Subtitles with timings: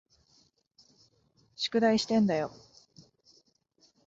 [1.55, 2.49] 宿題してんだよ。